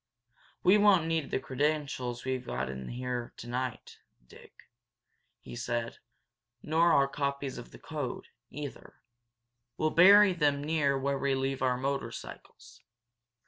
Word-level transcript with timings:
"We 0.63 0.79
won't 0.79 1.05
need 1.05 1.29
the 1.29 1.37
credentials 1.39 2.25
we've 2.25 2.43
got 2.43 2.71
in 2.71 2.87
there 2.87 3.33
tonight, 3.37 3.99
Dick," 4.27 4.63
he 5.41 5.55
said. 5.55 5.99
"Nor 6.63 6.91
our 6.91 7.07
copies 7.07 7.59
of 7.59 7.69
the 7.69 7.77
code, 7.77 8.29
either. 8.49 8.95
We'll 9.77 9.91
bury 9.91 10.33
them 10.33 10.63
near 10.63 10.97
where 10.97 11.19
we 11.19 11.35
leave 11.35 11.61
our 11.61 11.77
motorcycles. 11.77 12.81